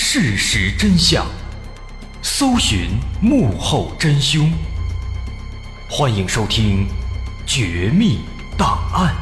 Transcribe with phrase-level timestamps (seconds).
[0.00, 1.26] 事实真相，
[2.22, 2.88] 搜寻
[3.20, 4.50] 幕后真凶。
[5.90, 6.86] 欢迎收听
[7.44, 8.20] 《绝密
[8.56, 9.12] 档案》，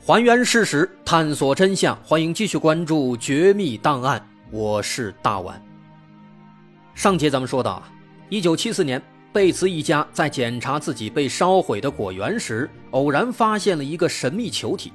[0.00, 1.94] 还原事实，探索真相。
[2.04, 4.18] 欢迎继续关注《绝密档案》，
[4.50, 5.60] 我是大碗。
[6.94, 7.92] 上节咱们说到啊。
[8.28, 9.00] 一九七四年，
[9.36, 14.90] 贝茨一家在检查自己被烧毁的果园时，偶然发现了一个神秘球体。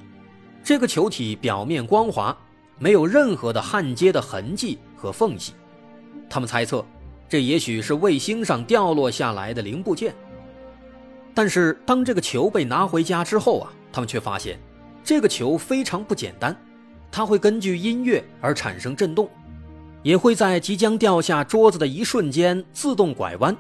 [0.63, 2.35] 这个球体表面光滑，
[2.79, 5.53] 没有任何的焊接的痕迹和缝隙。
[6.27, 6.83] 他们猜测，
[7.29, 10.11] 这也许是卫星上掉落下来的零部件。
[11.35, 14.57] 但是，当这个球被拿回家之后啊，他们却发现，
[15.03, 16.59] 这个球非常不简单，
[17.11, 19.29] 它会根据音乐而产生震动。
[20.01, 23.55] 也会在即将掉下桌子的一瞬间自动拐弯，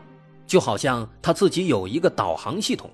[0.51, 2.91] 就好像他自己有一个导航系统。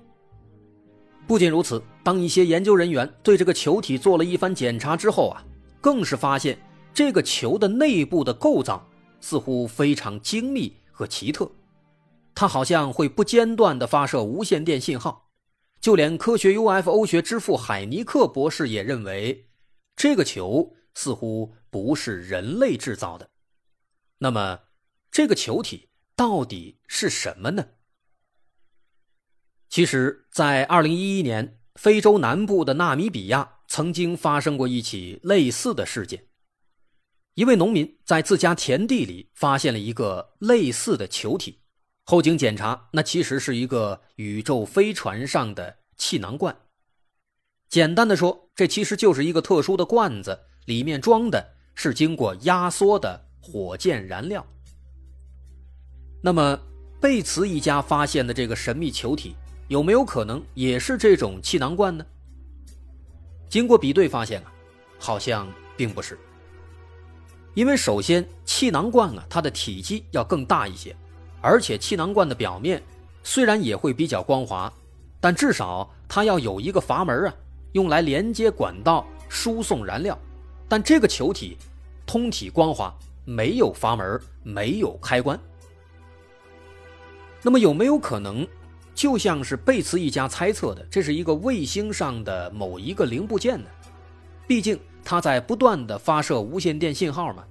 [1.26, 5.44] 不仅如此，当一些研究人员对这个球体做了一番检查之后啊，
[5.80, 6.56] 更是发现
[6.94, 8.88] 这个球的内部的构造
[9.20, 11.50] 似乎非常精密和奇特，
[12.32, 15.28] 它好像会不间断地发射无线电信号。
[15.80, 19.48] 就连科学 UFO 学之父海尼克博士也认为，
[19.96, 23.28] 这个球似乎不是人类制造的。
[24.18, 24.60] 那么，
[25.10, 25.87] 这个球体
[26.18, 27.68] 到底是什么呢？
[29.68, 36.26] 其实，在二零一一年，非洲南部的纳米比亚曾经发生过一起类似的事件。
[37.34, 41.60] 一位农民在自家田地里发现了一个类似的球体，
[42.02, 46.62] 后经检查，那其实是一个宇宙飞船上的气囊罐。
[47.68, 53.26] 简单的说，这其实就是一个特殊的罐子，里面装的是经过压缩的。
[53.40, 54.44] 火箭燃料。
[56.20, 56.58] 那么，
[57.00, 59.36] 贝茨一家发现的这个神秘球体，
[59.68, 62.04] 有没有可能也是这种气囊罐呢？
[63.48, 64.52] 经过比对发现啊，
[64.98, 65.46] 好像
[65.76, 66.18] 并不是。
[67.54, 70.94] 因为首先，气囊罐啊，它的体积要更大一些，
[71.40, 72.82] 而且气囊罐的表面
[73.22, 74.72] 虽然也会比较光滑，
[75.20, 77.34] 但至少它要有一个阀门啊，
[77.72, 80.18] 用来连接管道输送燃料。
[80.68, 81.56] 但这个球体
[82.04, 82.92] 通体光滑。
[83.24, 85.38] 没有阀门，没有开关。
[87.48, 88.46] 那么有没有可能，
[88.94, 93.64] 就像是贝茨一家猜测的，这是一个卫星上的某一个零部件呢？
[94.46, 97.42] 毕竟它在不断的发射无线电信号嘛。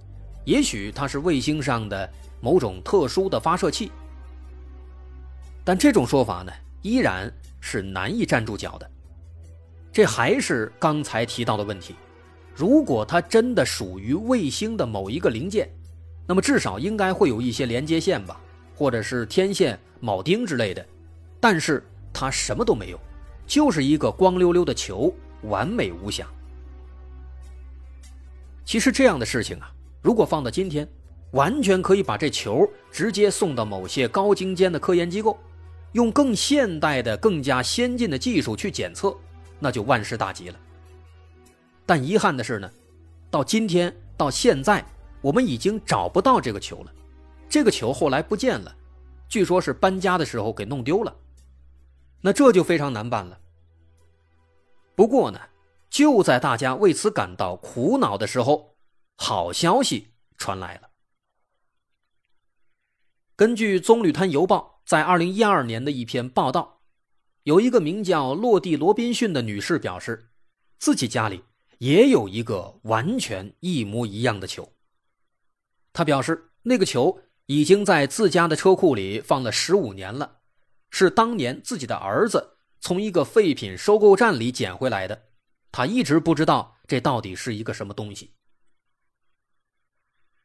[0.45, 2.07] 也许它是卫星上的
[2.39, 3.91] 某种特殊的发射器。
[5.63, 6.51] 但这种说法呢，
[6.83, 8.87] 依然是难以站住脚的。
[9.91, 11.95] 这还是刚才提到的问题。
[12.53, 15.67] 如果它真的属于卫星的某一个零件，
[16.27, 18.39] 那么至少应该会有一些连接线吧，
[18.75, 20.85] 或者是天线、铆钉之类的。
[21.39, 22.99] 但是它什么都没有，
[23.45, 25.13] 就是一个光溜溜的球，
[25.43, 26.27] 完美无瑕。
[28.65, 29.71] 其实这样的事情啊，
[30.01, 30.87] 如果放到今天，
[31.31, 35.37] 完全可以把这球直接送到某些高精尖的科研机构，
[35.93, 39.15] 用更现代的、更加先进的技术去检测，
[39.59, 40.59] 那就万事大吉了。
[41.85, 42.69] 但遗憾的是呢，
[43.29, 44.83] 到今天到现在，
[45.21, 46.91] 我们已经找不到这个球了。
[47.47, 48.75] 这个球后来不见了，
[49.29, 51.15] 据说是搬家的时候给弄丢了。
[52.21, 53.39] 那这就非常难办了。
[54.95, 55.39] 不过呢，
[55.89, 58.75] 就在大家为此感到苦恼的时候，
[59.15, 60.07] 好消息
[60.37, 60.89] 传来了。
[63.35, 66.81] 根据《棕榈滩邮报》在二零一二年的一篇报道，
[67.43, 70.31] 有一个名叫洛蒂·罗宾逊的女士表示，
[70.79, 71.43] 自己家里。
[71.79, 74.73] 也有一个完全一模一样的球。
[75.93, 80.39] 他表示，那个球已经在自家的车库里放了十五年了，
[80.89, 85.23] 是当年自己的儿子从一个废品收购站里捡回来的。
[85.71, 88.33] 他一直不知道这到底是一个什么东西。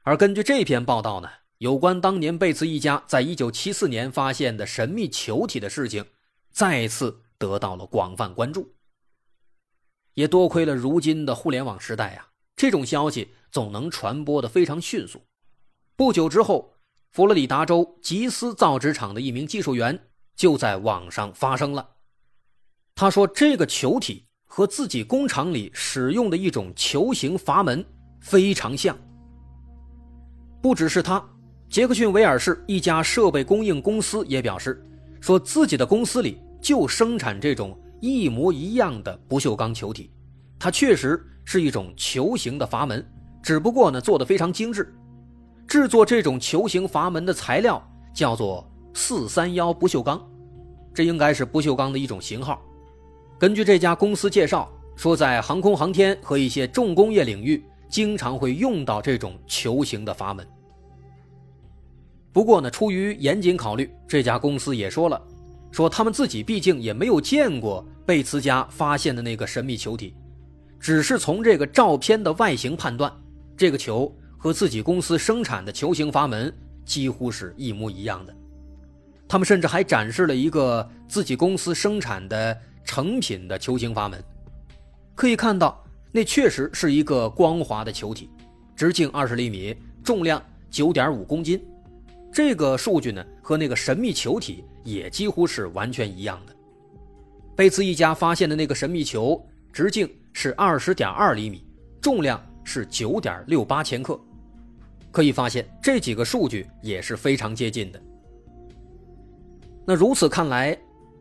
[0.04, 1.28] 而根据这篇报道呢，
[1.58, 6.06] 有关当年贝茨一家在一九七四年发现的神秘球体的事情，
[6.52, 8.74] 再次得到了广泛关注。
[10.14, 15.24] 也多亏了如今的互联网时代啊，这种消息总能传播的非常迅速。
[15.96, 16.71] 不久之后，
[17.12, 19.98] 佛罗里达州吉斯造纸厂的一名技术员
[20.34, 21.86] 就在网上发声了。
[22.94, 27.84] 他说：“这个球体和自己工厂里使用的一种球形阀门
[28.22, 28.96] 非常像。”
[30.62, 31.22] 不只是他，
[31.68, 34.82] 杰克逊维尔市一家设备供应公司也表示，
[35.20, 37.78] 说自己的公司里就生产这种。
[38.00, 40.10] 一模一样的不锈钢球体，
[40.58, 43.06] 它确实是一种球形的阀门，
[43.40, 44.92] 只不过呢做的非常精致。
[45.72, 47.82] 制作这种球形阀门的材料
[48.12, 50.22] 叫做四三幺不锈钢，
[50.92, 52.60] 这应该是不锈钢的一种型号。
[53.38, 60.46] 根据这家公司介绍，说在航空航天和一些重工业领域，经常会用到这种球形的阀门。
[62.34, 65.18] 不过呢，出于严谨考虑，这家公司也说了，
[65.70, 70.14] 说他们自己毕竟也没有见过贝茨家发现的那个神秘球体，
[70.78, 73.10] 只是从这个照片的外形判断，
[73.56, 76.52] 这个球和自己公司生产的球形阀门
[76.84, 78.34] 几乎是一模一样的。
[79.28, 84.20] 他们甚至还展示了一个自己公司生产的成品的球形阀门，
[85.14, 85.80] 可以看到，
[86.10, 88.28] 那确实是一个光滑的球体，
[88.74, 91.64] 直径二十厘米，重量九点五公斤。
[92.32, 96.56] 这个数据呢，和那个神秘球体也几乎是完全一样的。
[97.54, 99.40] 贝茨一家发现的那个神秘球，
[99.72, 101.64] 直径是二十点二厘米，
[102.00, 104.20] 重量是九点六八千克。
[105.12, 108.02] 可以发现，这几个数据也是非常接近的。
[109.86, 110.76] 那如此看来，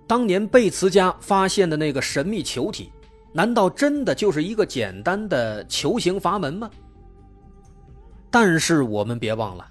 [0.07, 2.91] 当年贝茨家发现的那个神秘球体，
[3.33, 6.69] 难道真的就是一个简单的球形阀门吗？
[8.29, 9.67] 但是我们别忘了。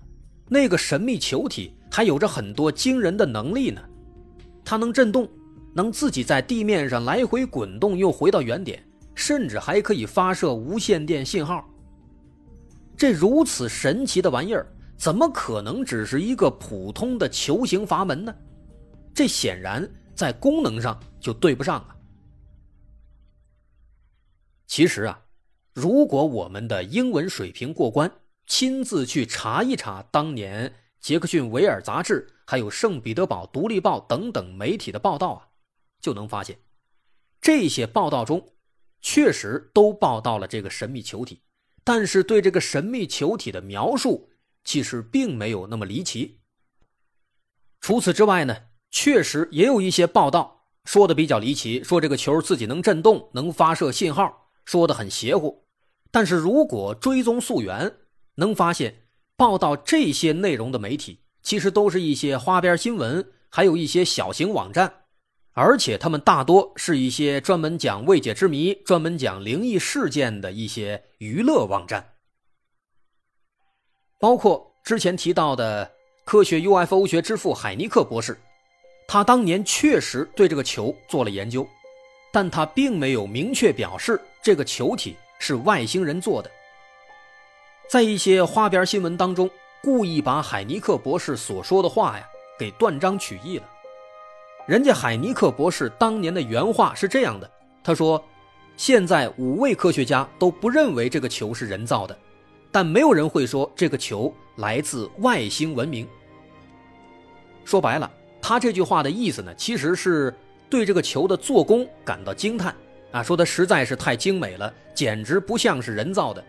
[0.49, 3.81] 那个神秘球体还有着很多惊人的能力呢，
[4.65, 5.29] 它能震动，
[5.73, 8.83] 能自己在地面上来回滚动，又回到原点，
[9.15, 11.65] 甚至还可以发射无线电信号。
[13.01, 18.35] 这如此神奇的玩意儿，怎么可能只是一个普通的球形阀门呢？
[19.15, 21.97] 这显然在功能上就对不上啊。
[24.67, 25.19] 其实啊，
[25.73, 28.13] 如果我们的英文水平过关。
[28.47, 35.49] 亲自去查一查当年杰克逊维尔杂志，还有圣彼得堡独立报等等媒体的报道啊，
[36.01, 36.59] 就能发现，
[37.41, 38.45] 这些报道中
[39.01, 41.41] 确实都报道了这个神秘球体，
[41.85, 44.31] 但是对这个神秘球体的描述
[44.65, 46.41] 其实并没有那么离奇。
[47.81, 48.57] 除此之外呢，
[48.91, 55.67] 确实也有一些报道说的比较离奇，说这个球自己能震动，能发射信号，说的很邪乎。
[56.11, 57.97] 但是如果追踪溯源，
[58.35, 59.07] 能发现，
[59.37, 65.00] 报道这些内容的媒体，其实都是一些花边新闻，还有一些小型网站，
[65.53, 72.15] 而且他们大多是一些专门讲未解之谜、专门讲灵异事件的一些娱乐网站。
[74.19, 75.91] 包括之前提到的
[76.25, 78.39] 科学 UFO 学之父海尼克博士，
[79.09, 81.67] 他当年确实对这个球做了研究，
[82.33, 86.51] 但他并没有明确表示这个球体是外星人做的。
[87.89, 89.51] 在一些花边新闻当中，
[89.83, 93.70] 故意把海尼克博士所说的话呀给断章取义了。
[94.71, 97.51] 人家海尼克博士当年的原话是这样的
[97.83, 98.25] ：“他说，
[98.77, 102.17] 现在五位科学家都不认为这个球是人造的，
[102.71, 106.07] 但没有人会说这个球来自外星文明。”
[107.67, 108.09] 说白了，
[108.41, 110.33] 他这句话的意思呢，其实是
[110.69, 112.73] 对这个球的做工感到惊叹
[113.11, 116.45] 啊，说的实在是太精美了，简直不像是人造的。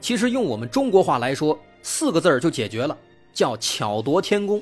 [0.00, 2.98] 其实用我们中国话来说，四个字儿就解决了，
[3.32, 4.60] 叫巧夺天工。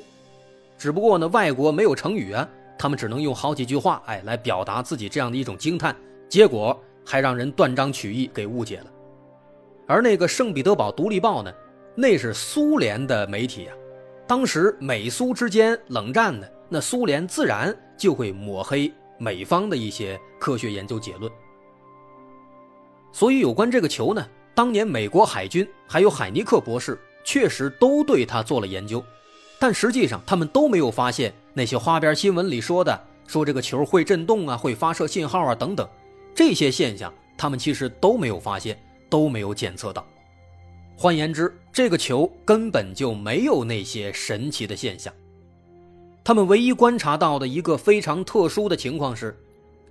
[0.77, 5.95] 只不过呢，外国没有成语啊，他们只能用好几句话，哎，来表达自己这样的一种惊叹，
[6.29, 8.85] 结果还让人断章取义给误解了。
[9.87, 11.51] 而那个圣彼得堡独立报呢，
[11.95, 13.75] 那是苏联的媒体啊，
[14.27, 21.31] 当时美苏之间冷战呢，那苏联自然就会抹黑美方的一些科学研究结论。
[23.11, 24.25] 所以有关这个球呢。
[24.53, 29.03] 当年美国海军还有海尼克博士确实都对他做了研究，
[29.59, 35.89] 但实际上他们都没有发现那些花边新闻里说的，说这个球会震动啊，会发射信号啊等等，
[36.35, 40.05] 这些现象他们其实都没有发现，都没有检测到。
[40.95, 45.11] 换言之，这个球根本就没有那些神奇的现象。
[46.23, 49.35] 他们唯一观察到的一个非常特殊的情况是，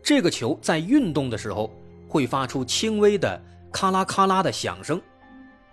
[0.04, 1.68] 这个球在运动的时候
[2.06, 3.42] 会发出轻微的。
[3.72, 5.02] 咔啦咔啦的响声，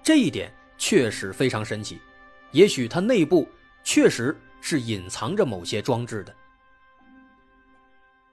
[0.02, 2.00] 这一点确实非常神奇。
[2.52, 3.48] 也许它内部
[3.84, 4.36] 确实
[4.66, 6.34] 是隐藏着某些装置的。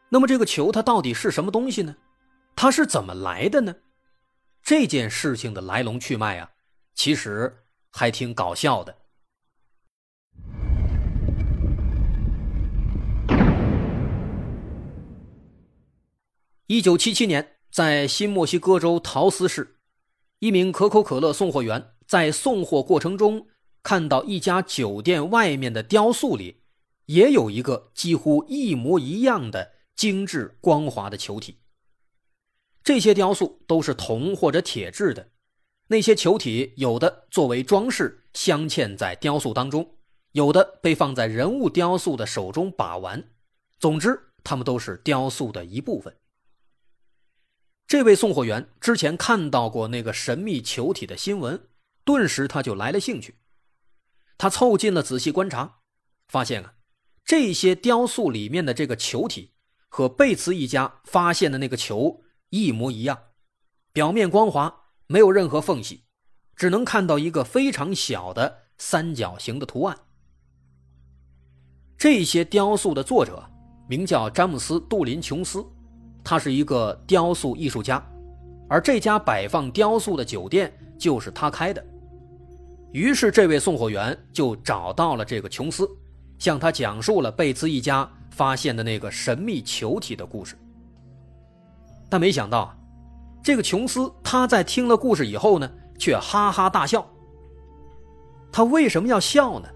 [0.09, 1.97] 那么这个球它到底是什么东西呢？
[2.55, 3.75] 它是怎么来的呢？
[4.63, 6.49] 这件事情的来龙去脉啊，
[6.95, 8.97] 其实还挺搞笑的。
[16.69, 17.57] 一九七七年。
[17.73, 19.77] 在新墨西哥州陶斯市，
[20.41, 23.47] 一名可口可乐送货员在送货过程中
[23.83, 26.63] 看到一家酒店外面的雕塑里，
[27.07, 31.59] 也有一个几乎一模一样的精致光滑的球体。
[32.83, 35.31] 这些雕塑都是铜或者铁制的，
[35.89, 39.97] 那些球体有的作为装饰镶嵌在雕塑当中，
[40.33, 43.31] 有的被放在人物雕塑的手中把玩。
[43.79, 46.15] 总之，他们都是雕塑的一部分。
[47.87, 51.61] 这位送货员之前看到过那个神秘球体的新闻，
[52.05, 53.35] 顿时他就来了兴趣。
[54.41, 55.81] 他凑近了仔细观察，
[56.27, 56.73] 发现啊，
[57.27, 59.53] 这些雕塑里面的这个球体
[59.91, 63.19] 和贝茨一家发现的那个球一模一样，
[63.93, 66.05] 表面光滑，没有任何缝隙，
[66.57, 69.99] 只能看到一个非常小的三角形的图案。
[71.99, 73.45] 这些雕塑的作者
[73.91, 75.63] 名叫詹姆斯·杜林·琼斯。
[76.25, 78.03] 他是一个雕塑艺术家，
[78.71, 81.87] 而这家摆放雕塑的酒店就是他开的。
[82.93, 85.89] 于是，这位送货员就找到了这个琼斯，
[86.39, 90.57] 向他讲述了贝兹一家发现的那个神秘球体的故事。
[92.09, 92.77] 但没想到，
[93.43, 97.09] 这个琼斯他在听了故事以后呢，却哈哈大笑。
[98.51, 99.69] 他为什么要笑呢？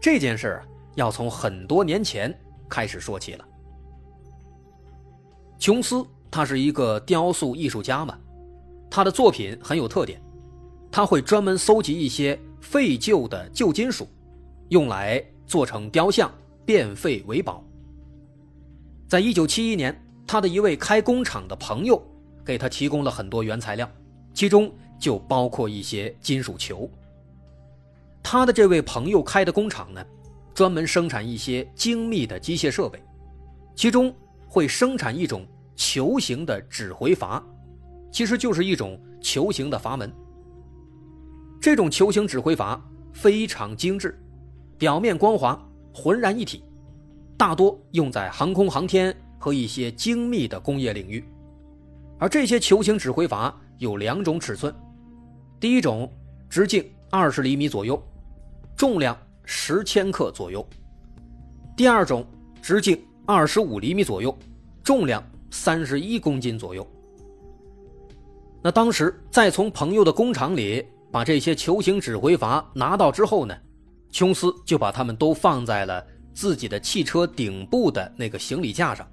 [0.00, 0.62] 这件事
[0.94, 2.34] 要从很多年前
[2.68, 3.44] 开始说起了。
[5.58, 8.16] 琼斯他是一个雕塑艺术家嘛，
[8.90, 10.18] 他的作品很有特点，
[10.90, 14.08] 他会专门搜集一些废旧的旧金属，
[14.68, 16.32] 用来做成雕像，
[16.64, 17.64] 变废为宝。
[19.06, 22.02] 在一九七一年，他的一位开工厂的朋友
[22.44, 23.88] 给他提供了很多原材料，
[24.34, 26.90] 其中就包括一些金属球。
[28.22, 30.04] 他的这位朋友开的工厂呢，
[30.54, 33.02] 专门生产一些精密的机械设备，
[33.74, 34.14] 其中。
[34.50, 37.44] 会生产一种球形的指挥阀，
[38.10, 40.10] 其实就是一种球形的阀门。
[41.60, 42.80] 这种球形指挥阀
[43.12, 44.18] 非常精致，
[44.76, 45.60] 表面光滑，
[45.92, 46.62] 浑然一体，
[47.36, 51.24] 大多用在航空航天和一些精密的工业领域。
[52.18, 54.74] 而这些球形指挥阀有两种尺寸，
[55.60, 56.10] 第一种
[56.48, 58.02] 直径二十厘米左右，
[58.76, 60.60] 重量十千克左右；
[61.76, 62.26] 第二种
[62.62, 62.98] 直径。
[63.30, 64.34] 二十五厘米左右，
[64.82, 66.88] 重量三十一公斤左右。
[68.62, 73.56] 那当时再从朋友的工厂里把这些球形指挥阀拿到之后呢，
[74.10, 79.06] 琼斯就把它们都放在了自己的汽车顶部的那个行李架上。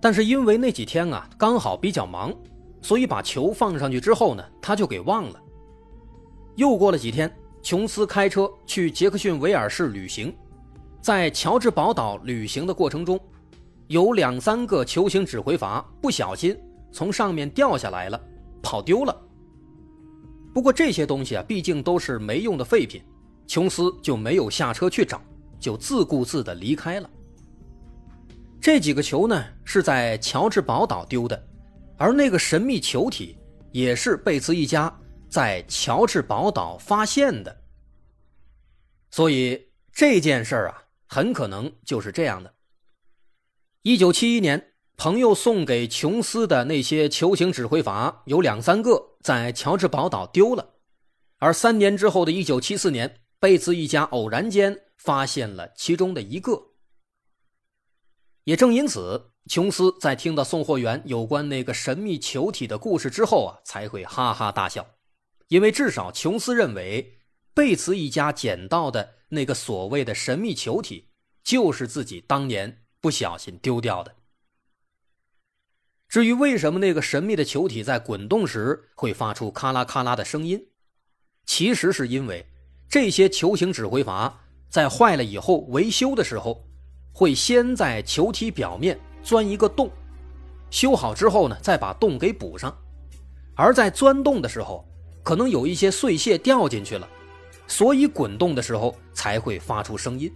[0.00, 2.34] 但是因为那几天啊刚好比较忙，
[2.82, 5.40] 所以把球放上去之后呢，他就给忘了。
[6.56, 10.34] 又过了几天，琼斯开车去杰克逊维尔市旅行。
[11.00, 13.18] 在乔治堡岛旅行的过程中，
[13.86, 16.58] 有两三个球形指挥阀不小心
[16.90, 18.20] 从上面掉下来了，
[18.62, 19.16] 跑丢了。
[20.56, 23.02] 不过这些东西啊，毕竟都是没用的废品，
[23.46, 25.20] 琼斯就没有下车去找，
[25.60, 27.10] 就自顾自地离开了。
[28.58, 31.46] 这几个球呢，是在乔治堡岛丢的，
[31.98, 33.36] 而那个神秘球体
[33.70, 34.90] 也是贝茨一家
[35.28, 37.54] 在乔治堡岛发现的。
[39.10, 40.84] 所以这件事儿啊。
[41.06, 42.54] 很可能就是这样的。
[43.82, 50.74] 一九七一年，朋友送给琼斯的那些球形指挥阀有两三个在乔治堡岛丢了，
[51.38, 56.74] 而三年之后的一九七四年，贝茨一家偶然间发现了其中的一个。
[58.44, 64.86] 也正因此，琼斯在听到送货员有关那个神秘球体的故事之后啊，才会哈哈大笑，
[65.48, 67.18] 因为至少琼斯认为
[67.52, 69.14] 贝茨一家捡到的。
[69.30, 71.08] 那个所谓的神秘球体，
[71.42, 74.14] 就是自己当年不小心丢掉的。
[76.08, 80.66] 至于为什么那个神秘的球体在滚动时会发出咔啦咔啦的声音，
[81.44, 82.46] 其实是因为
[82.88, 86.64] 这些球形指挥阀在坏了以后维修的时候，
[87.12, 89.90] 会先在球体表面钻一个洞，
[90.70, 92.76] 修好之后呢，再把洞给补上。
[93.54, 94.86] 而在钻洞的时候，
[95.22, 97.08] 可能有一些碎屑掉进去了。
[97.66, 100.32] 所以滚动的时候才会发出声音，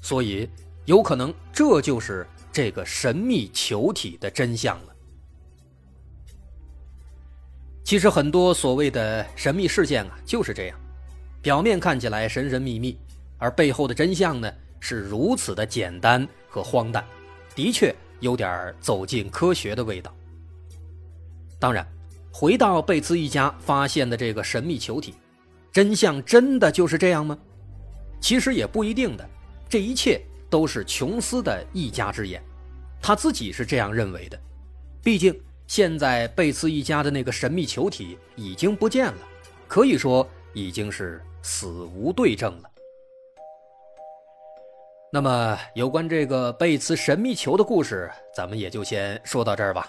[0.00, 0.48] 所以
[0.86, 4.96] 有可能这就是这个神秘球体的真相了。
[7.84, 10.78] 其实很多所谓的神秘事件啊就是这样，
[11.42, 12.98] 表面看起来神神秘秘，
[13.38, 17.04] 而背后的真相呢是如此的简单和荒诞，
[17.54, 20.14] 的确有点走进科学的味道。
[21.58, 21.86] 当然，
[22.32, 25.14] 回到贝兹一家发现的这个神秘球体。
[25.72, 27.38] 真相真的就是这样吗？
[28.20, 29.28] 其实也不一定的，
[29.68, 32.42] 这一切都是琼斯的一家之言，
[33.00, 34.38] 他自己是这样认为的。
[35.02, 35.34] 毕竟
[35.66, 39.18] 现在贝茨一家的那个神秘球体已经不见了，
[39.68, 42.68] 可以说已经是死无对证了。
[45.12, 49.88] 那么有关这个贝茨神秘球的故事，咱们也就先说到这儿吧。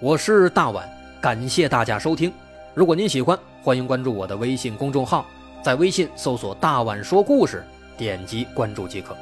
[0.00, 0.88] 我是大碗，
[1.20, 2.32] 感谢大家收听。
[2.74, 5.26] 如果您喜欢，欢迎关注我的微信公众号，
[5.62, 7.64] 在微信搜索“大碗说故事”，
[7.96, 9.16] 点击关注即可。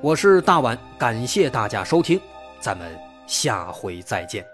[0.00, 2.20] 我是大碗，感谢大家收听，
[2.60, 2.86] 咱们
[3.26, 4.53] 下回再见。